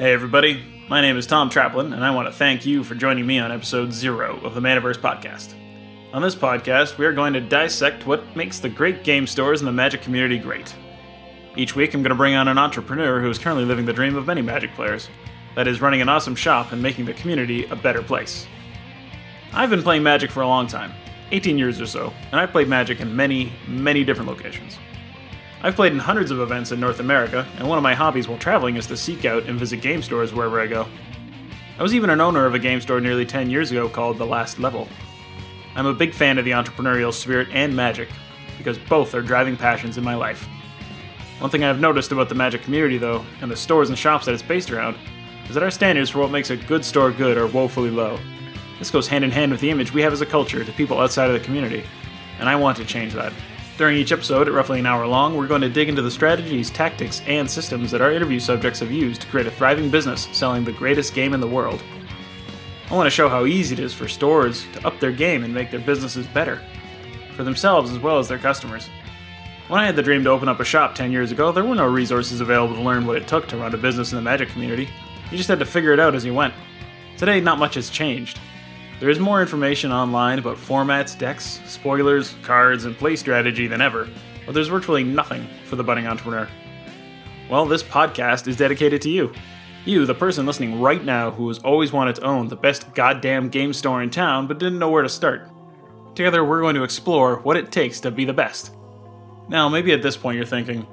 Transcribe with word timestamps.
Hey, 0.00 0.14
everybody. 0.14 0.64
My 0.88 1.02
name 1.02 1.18
is 1.18 1.26
Tom 1.26 1.50
Traplin, 1.50 1.92
and 1.92 2.02
I 2.02 2.10
want 2.10 2.26
to 2.26 2.32
thank 2.32 2.64
you 2.64 2.82
for 2.84 2.94
joining 2.94 3.26
me 3.26 3.38
on 3.38 3.52
episode 3.52 3.92
zero 3.92 4.40
of 4.40 4.54
the 4.54 4.60
Manaverse 4.62 4.96
Podcast. 4.96 5.52
On 6.14 6.22
this 6.22 6.34
podcast, 6.34 6.96
we 6.96 7.04
are 7.04 7.12
going 7.12 7.34
to 7.34 7.40
dissect 7.42 8.06
what 8.06 8.34
makes 8.34 8.60
the 8.60 8.70
great 8.70 9.04
game 9.04 9.26
stores 9.26 9.60
and 9.60 9.68
the 9.68 9.72
Magic 9.72 10.00
community 10.00 10.38
great. 10.38 10.74
Each 11.54 11.76
week, 11.76 11.92
I'm 11.92 12.00
going 12.02 12.08
to 12.08 12.16
bring 12.16 12.34
on 12.34 12.48
an 12.48 12.56
entrepreneur 12.56 13.20
who 13.20 13.28
is 13.28 13.38
currently 13.38 13.66
living 13.66 13.84
the 13.84 13.92
dream 13.92 14.16
of 14.16 14.26
many 14.26 14.40
Magic 14.40 14.72
players 14.72 15.10
that 15.54 15.68
is, 15.68 15.82
running 15.82 16.00
an 16.00 16.08
awesome 16.08 16.34
shop 16.34 16.72
and 16.72 16.80
making 16.80 17.04
the 17.04 17.12
community 17.12 17.66
a 17.66 17.76
better 17.76 18.02
place. 18.02 18.46
I've 19.52 19.68
been 19.68 19.82
playing 19.82 20.02
Magic 20.02 20.30
for 20.30 20.40
a 20.40 20.48
long 20.48 20.66
time 20.66 20.94
18 21.30 21.58
years 21.58 21.78
or 21.78 21.84
so, 21.84 22.10
and 22.32 22.40
I've 22.40 22.52
played 22.52 22.68
Magic 22.68 23.00
in 23.00 23.14
many, 23.14 23.52
many 23.68 24.02
different 24.02 24.30
locations. 24.30 24.78
I've 25.62 25.76
played 25.76 25.92
in 25.92 25.98
hundreds 25.98 26.30
of 26.30 26.40
events 26.40 26.72
in 26.72 26.80
North 26.80 27.00
America, 27.00 27.46
and 27.58 27.68
one 27.68 27.76
of 27.76 27.82
my 27.82 27.94
hobbies 27.94 28.26
while 28.26 28.38
traveling 28.38 28.76
is 28.76 28.86
to 28.86 28.96
seek 28.96 29.26
out 29.26 29.44
and 29.44 29.58
visit 29.58 29.82
game 29.82 30.02
stores 30.02 30.32
wherever 30.32 30.58
I 30.58 30.66
go. 30.66 30.86
I 31.78 31.82
was 31.82 31.94
even 31.94 32.08
an 32.08 32.20
owner 32.20 32.46
of 32.46 32.54
a 32.54 32.58
game 32.58 32.80
store 32.80 32.98
nearly 32.98 33.26
10 33.26 33.50
years 33.50 33.70
ago 33.70 33.86
called 33.86 34.16
The 34.16 34.24
Last 34.24 34.58
Level. 34.58 34.88
I'm 35.74 35.84
a 35.84 35.92
big 35.92 36.14
fan 36.14 36.38
of 36.38 36.46
the 36.46 36.52
entrepreneurial 36.52 37.12
spirit 37.12 37.48
and 37.52 37.76
magic, 37.76 38.08
because 38.56 38.78
both 38.78 39.14
are 39.14 39.20
driving 39.20 39.56
passions 39.56 39.98
in 39.98 40.04
my 40.04 40.14
life. 40.14 40.48
One 41.40 41.50
thing 41.50 41.62
I've 41.62 41.80
noticed 41.80 42.10
about 42.10 42.30
the 42.30 42.34
magic 42.34 42.62
community, 42.62 42.96
though, 42.96 43.24
and 43.42 43.50
the 43.50 43.56
stores 43.56 43.90
and 43.90 43.98
shops 43.98 44.26
that 44.26 44.32
it's 44.32 44.42
based 44.42 44.70
around, 44.70 44.96
is 45.46 45.54
that 45.54 45.62
our 45.62 45.70
standards 45.70 46.08
for 46.08 46.20
what 46.20 46.30
makes 46.30 46.48
a 46.48 46.56
good 46.56 46.86
store 46.86 47.12
good 47.12 47.36
are 47.36 47.46
woefully 47.46 47.90
low. 47.90 48.18
This 48.78 48.90
goes 48.90 49.08
hand 49.08 49.24
in 49.24 49.30
hand 49.30 49.52
with 49.52 49.60
the 49.60 49.70
image 49.70 49.92
we 49.92 50.00
have 50.00 50.12
as 50.14 50.22
a 50.22 50.26
culture 50.26 50.64
to 50.64 50.72
people 50.72 50.98
outside 50.98 51.28
of 51.28 51.38
the 51.38 51.44
community, 51.44 51.84
and 52.38 52.48
I 52.48 52.56
want 52.56 52.78
to 52.78 52.84
change 52.86 53.12
that. 53.12 53.32
During 53.80 53.96
each 53.96 54.12
episode, 54.12 54.46
at 54.46 54.52
roughly 54.52 54.78
an 54.78 54.84
hour 54.84 55.06
long, 55.06 55.34
we're 55.34 55.46
going 55.46 55.62
to 55.62 55.68
dig 55.70 55.88
into 55.88 56.02
the 56.02 56.10
strategies, 56.10 56.68
tactics, 56.68 57.22
and 57.26 57.50
systems 57.50 57.90
that 57.90 58.02
our 58.02 58.12
interview 58.12 58.38
subjects 58.38 58.80
have 58.80 58.92
used 58.92 59.22
to 59.22 59.26
create 59.28 59.46
a 59.46 59.50
thriving 59.50 59.88
business 59.88 60.28
selling 60.32 60.64
the 60.64 60.72
greatest 60.72 61.14
game 61.14 61.32
in 61.32 61.40
the 61.40 61.46
world. 61.46 61.82
I 62.90 62.94
want 62.94 63.06
to 63.06 63.10
show 63.10 63.30
how 63.30 63.46
easy 63.46 63.72
it 63.72 63.78
is 63.78 63.94
for 63.94 64.06
stores 64.06 64.66
to 64.74 64.86
up 64.86 65.00
their 65.00 65.12
game 65.12 65.44
and 65.44 65.54
make 65.54 65.70
their 65.70 65.80
businesses 65.80 66.26
better, 66.26 66.60
for 67.34 67.42
themselves 67.42 67.90
as 67.90 67.98
well 67.98 68.18
as 68.18 68.28
their 68.28 68.36
customers. 68.36 68.90
When 69.68 69.80
I 69.80 69.86
had 69.86 69.96
the 69.96 70.02
dream 70.02 70.24
to 70.24 70.30
open 70.30 70.50
up 70.50 70.60
a 70.60 70.64
shop 70.66 70.94
10 70.94 71.10
years 71.10 71.32
ago, 71.32 71.50
there 71.50 71.64
were 71.64 71.74
no 71.74 71.86
resources 71.86 72.42
available 72.42 72.74
to 72.74 72.82
learn 72.82 73.06
what 73.06 73.16
it 73.16 73.26
took 73.26 73.48
to 73.48 73.56
run 73.56 73.72
a 73.72 73.78
business 73.78 74.12
in 74.12 74.16
the 74.16 74.22
Magic 74.22 74.50
community. 74.50 74.90
You 75.30 75.38
just 75.38 75.48
had 75.48 75.58
to 75.58 75.64
figure 75.64 75.94
it 75.94 76.00
out 76.00 76.14
as 76.14 76.26
you 76.26 76.34
went. 76.34 76.52
Today, 77.16 77.40
not 77.40 77.58
much 77.58 77.76
has 77.76 77.88
changed. 77.88 78.40
There 79.00 79.08
is 79.08 79.18
more 79.18 79.40
information 79.40 79.92
online 79.92 80.38
about 80.38 80.58
formats, 80.58 81.18
decks, 81.18 81.58
spoilers, 81.66 82.34
cards, 82.42 82.84
and 82.84 82.94
play 82.94 83.16
strategy 83.16 83.66
than 83.66 83.80
ever, 83.80 84.06
but 84.44 84.52
there's 84.52 84.68
virtually 84.68 85.02
nothing 85.02 85.46
for 85.64 85.76
the 85.76 85.82
budding 85.82 86.06
entrepreneur. 86.06 86.46
Well, 87.48 87.64
this 87.64 87.82
podcast 87.82 88.46
is 88.46 88.58
dedicated 88.58 89.00
to 89.00 89.08
you. 89.08 89.32
You, 89.86 90.04
the 90.04 90.14
person 90.14 90.44
listening 90.44 90.82
right 90.82 91.02
now 91.02 91.30
who 91.30 91.48
has 91.48 91.60
always 91.60 91.92
wanted 91.92 92.16
to 92.16 92.24
own 92.24 92.48
the 92.48 92.56
best 92.56 92.92
goddamn 92.92 93.48
game 93.48 93.72
store 93.72 94.02
in 94.02 94.10
town 94.10 94.46
but 94.46 94.58
didn't 94.58 94.78
know 94.78 94.90
where 94.90 95.02
to 95.02 95.08
start. 95.08 95.48
Together, 96.14 96.44
we're 96.44 96.60
going 96.60 96.74
to 96.74 96.84
explore 96.84 97.36
what 97.36 97.56
it 97.56 97.72
takes 97.72 98.00
to 98.00 98.10
be 98.10 98.26
the 98.26 98.34
best. 98.34 98.74
Now, 99.48 99.70
maybe 99.70 99.92
at 99.92 100.02
this 100.02 100.18
point 100.18 100.36
you're 100.36 100.44
thinking, 100.44 100.86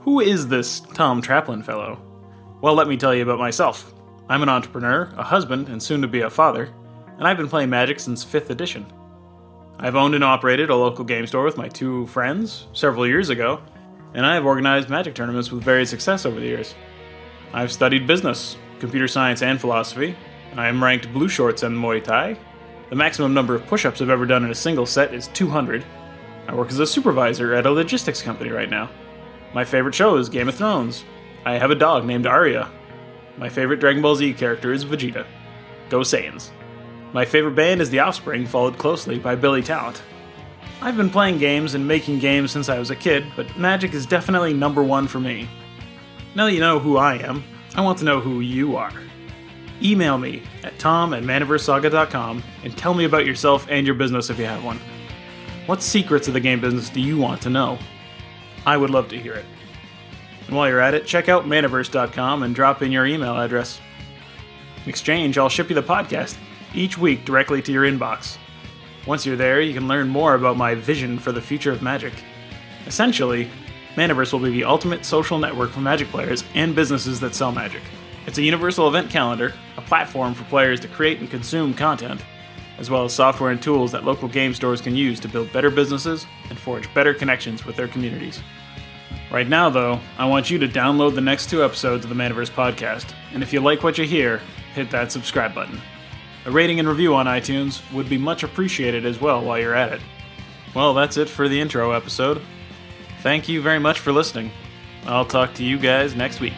who 0.00 0.20
is 0.20 0.46
this 0.48 0.80
Tom 0.80 1.22
Traplin 1.22 1.64
fellow? 1.64 2.02
Well, 2.60 2.74
let 2.74 2.86
me 2.86 2.98
tell 2.98 3.14
you 3.14 3.22
about 3.22 3.38
myself. 3.38 3.94
I'm 4.28 4.42
an 4.42 4.50
entrepreneur, 4.50 5.10
a 5.16 5.22
husband, 5.22 5.70
and 5.70 5.82
soon 5.82 6.02
to 6.02 6.08
be 6.08 6.20
a 6.20 6.28
father 6.28 6.74
and 7.18 7.26
I've 7.26 7.36
been 7.36 7.48
playing 7.48 7.70
Magic 7.70 8.00
since 8.00 8.24
5th 8.24 8.50
edition. 8.50 8.86
I've 9.78 9.96
owned 9.96 10.14
and 10.14 10.24
operated 10.24 10.70
a 10.70 10.76
local 10.76 11.04
game 11.04 11.26
store 11.26 11.44
with 11.44 11.56
my 11.56 11.68
two 11.68 12.06
friends 12.06 12.66
several 12.72 13.06
years 13.06 13.28
ago, 13.28 13.60
and 14.14 14.24
I 14.24 14.34
have 14.34 14.46
organized 14.46 14.88
Magic 14.88 15.14
tournaments 15.14 15.50
with 15.50 15.62
varied 15.62 15.88
success 15.88 16.24
over 16.24 16.40
the 16.40 16.46
years. 16.46 16.74
I've 17.52 17.72
studied 17.72 18.06
business, 18.06 18.56
computer 18.80 19.08
science, 19.08 19.42
and 19.42 19.60
philosophy, 19.60 20.16
and 20.50 20.60
I 20.60 20.68
am 20.68 20.82
ranked 20.82 21.12
blue 21.12 21.28
shorts 21.28 21.62
in 21.62 21.74
Muay 21.74 22.02
Thai. 22.02 22.38
The 22.88 22.96
maximum 22.96 23.34
number 23.34 23.54
of 23.54 23.66
push 23.66 23.84
ups 23.84 24.00
I've 24.00 24.10
ever 24.10 24.26
done 24.26 24.44
in 24.44 24.50
a 24.50 24.54
single 24.54 24.86
set 24.86 25.12
is 25.12 25.28
200. 25.28 25.84
I 26.48 26.54
work 26.54 26.68
as 26.68 26.78
a 26.78 26.86
supervisor 26.86 27.54
at 27.54 27.66
a 27.66 27.70
logistics 27.70 28.22
company 28.22 28.50
right 28.50 28.70
now. 28.70 28.90
My 29.52 29.64
favorite 29.64 29.94
show 29.94 30.16
is 30.16 30.28
Game 30.28 30.48
of 30.48 30.54
Thrones. 30.54 31.04
I 31.44 31.54
have 31.54 31.70
a 31.70 31.74
dog 31.74 32.04
named 32.04 32.26
Arya. 32.26 32.70
My 33.36 33.48
favorite 33.48 33.80
Dragon 33.80 34.02
Ball 34.02 34.16
Z 34.16 34.34
character 34.34 34.72
is 34.72 34.84
Vegeta. 34.84 35.26
Go 35.88 36.00
Saiyans. 36.00 36.50
My 37.12 37.24
favorite 37.24 37.54
band 37.54 37.80
is 37.80 37.90
The 37.90 38.00
Offspring, 38.00 38.46
followed 38.46 38.78
closely 38.78 39.18
by 39.18 39.36
Billy 39.36 39.62
Talent. 39.62 40.02
I've 40.82 40.96
been 40.96 41.08
playing 41.08 41.38
games 41.38 41.74
and 41.74 41.86
making 41.86 42.18
games 42.18 42.50
since 42.50 42.68
I 42.68 42.78
was 42.78 42.90
a 42.90 42.96
kid, 42.96 43.24
but 43.36 43.56
Magic 43.56 43.94
is 43.94 44.04
definitely 44.04 44.52
number 44.52 44.82
one 44.82 45.06
for 45.08 45.20
me. 45.20 45.48
Now 46.34 46.46
that 46.46 46.52
you 46.52 46.60
know 46.60 46.78
who 46.78 46.96
I 46.96 47.14
am, 47.14 47.44
I 47.74 47.80
want 47.80 47.98
to 47.98 48.04
know 48.04 48.20
who 48.20 48.40
you 48.40 48.76
are. 48.76 48.92
Email 49.82 50.18
me 50.18 50.42
at 50.64 50.78
tom 50.78 51.14
at 51.14 51.22
manaversesaga.com 51.22 52.42
and 52.64 52.76
tell 52.76 52.92
me 52.92 53.04
about 53.04 53.24
yourself 53.24 53.66
and 53.70 53.86
your 53.86 53.94
business 53.94 54.28
if 54.28 54.38
you 54.38 54.44
have 54.44 54.64
one. 54.64 54.80
What 55.66 55.82
secrets 55.82 56.28
of 56.28 56.34
the 56.34 56.40
game 56.40 56.60
business 56.60 56.90
do 56.90 57.00
you 57.00 57.16
want 57.16 57.40
to 57.42 57.50
know? 57.50 57.78
I 58.66 58.76
would 58.76 58.90
love 58.90 59.08
to 59.08 59.18
hear 59.18 59.34
it. 59.34 59.44
And 60.46 60.56
while 60.56 60.68
you're 60.68 60.80
at 60.80 60.94
it, 60.94 61.06
check 61.06 61.28
out 61.28 61.44
manaverse.com 61.44 62.42
and 62.42 62.54
drop 62.54 62.82
in 62.82 62.92
your 62.92 63.06
email 63.06 63.36
address. 63.36 63.80
In 64.84 64.88
exchange, 64.90 65.38
I'll 65.38 65.48
ship 65.48 65.68
you 65.68 65.74
the 65.74 65.82
podcast 65.82 66.36
each 66.74 66.98
week 66.98 67.24
directly 67.24 67.62
to 67.62 67.72
your 67.72 67.84
inbox. 67.84 68.38
Once 69.06 69.24
you're 69.24 69.36
there, 69.36 69.60
you 69.60 69.72
can 69.72 69.86
learn 69.86 70.08
more 70.08 70.34
about 70.34 70.56
my 70.56 70.74
vision 70.74 71.18
for 71.18 71.32
the 71.32 71.40
future 71.40 71.70
of 71.70 71.82
Magic. 71.82 72.12
Essentially, 72.86 73.48
Manaverse 73.94 74.32
will 74.32 74.40
be 74.40 74.50
the 74.50 74.64
ultimate 74.64 75.04
social 75.04 75.38
network 75.38 75.70
for 75.70 75.80
Magic 75.80 76.08
players 76.08 76.44
and 76.54 76.74
businesses 76.74 77.20
that 77.20 77.34
sell 77.34 77.52
Magic. 77.52 77.82
It's 78.26 78.38
a 78.38 78.42
universal 78.42 78.88
event 78.88 79.08
calendar, 79.08 79.54
a 79.76 79.82
platform 79.82 80.34
for 80.34 80.44
players 80.44 80.80
to 80.80 80.88
create 80.88 81.20
and 81.20 81.30
consume 81.30 81.72
content, 81.72 82.20
as 82.78 82.90
well 82.90 83.04
as 83.04 83.14
software 83.14 83.52
and 83.52 83.62
tools 83.62 83.92
that 83.92 84.04
local 84.04 84.28
game 84.28 84.52
stores 84.52 84.80
can 84.80 84.96
use 84.96 85.20
to 85.20 85.28
build 85.28 85.52
better 85.52 85.70
businesses 85.70 86.26
and 86.50 86.58
forge 86.58 86.92
better 86.92 87.14
connections 87.14 87.64
with 87.64 87.76
their 87.76 87.88
communities. 87.88 88.40
Right 89.30 89.48
now, 89.48 89.70
though, 89.70 90.00
I 90.18 90.26
want 90.26 90.50
you 90.50 90.58
to 90.58 90.68
download 90.68 91.14
the 91.14 91.20
next 91.20 91.48
two 91.48 91.64
episodes 91.64 92.04
of 92.04 92.10
the 92.10 92.16
Manaverse 92.16 92.50
podcast, 92.50 93.14
and 93.32 93.42
if 93.42 93.52
you 93.52 93.60
like 93.60 93.82
what 93.82 93.98
you 93.98 94.04
hear, 94.04 94.40
hit 94.74 94.90
that 94.90 95.10
subscribe 95.10 95.54
button. 95.54 95.80
A 96.46 96.50
rating 96.50 96.78
and 96.78 96.88
review 96.88 97.12
on 97.16 97.26
iTunes 97.26 97.82
would 97.92 98.08
be 98.08 98.16
much 98.16 98.44
appreciated 98.44 99.04
as 99.04 99.20
well 99.20 99.42
while 99.42 99.58
you're 99.58 99.74
at 99.74 99.92
it. 99.92 100.00
Well, 100.76 100.94
that's 100.94 101.16
it 101.16 101.28
for 101.28 101.48
the 101.48 101.60
intro 101.60 101.90
episode. 101.90 102.40
Thank 103.22 103.48
you 103.48 103.60
very 103.60 103.80
much 103.80 103.98
for 103.98 104.12
listening. 104.12 104.52
I'll 105.06 105.24
talk 105.24 105.54
to 105.54 105.64
you 105.64 105.76
guys 105.76 106.14
next 106.14 106.38
week. 106.38 106.54